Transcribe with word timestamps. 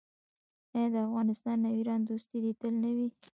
آیا 0.73 0.87
د 0.93 0.95
افغانستان 1.07 1.57
او 1.67 1.73
ایران 1.79 2.01
دوستي 2.03 2.37
دې 2.43 2.51
تل 2.59 2.73
نه 2.83 2.91
وي؟ 2.97 3.07